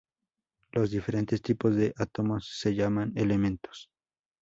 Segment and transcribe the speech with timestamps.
[0.71, 3.91] Los diferentes tipos de átomos se llaman elementos.